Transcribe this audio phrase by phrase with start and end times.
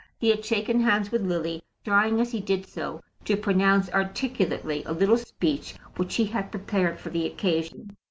[0.17, 4.93] He had shaken hands with Lily, trying as he did so to pronounce articulately a
[4.93, 7.95] little speech which he had prepared for the occasion.